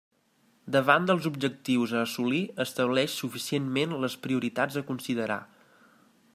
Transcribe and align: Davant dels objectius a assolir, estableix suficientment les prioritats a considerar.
Davant 0.75 1.03
dels 1.09 1.27
objectius 1.29 1.93
a 1.99 2.01
assolir, 2.05 2.39
estableix 2.65 3.19
suficientment 3.23 3.95
les 4.05 4.19
prioritats 4.27 4.81
a 4.83 4.87
considerar. 4.91 5.41